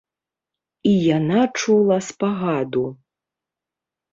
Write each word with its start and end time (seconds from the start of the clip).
І 0.91 0.93
яна 1.17 1.41
чула 1.61 1.97
спагаду. 2.09 2.85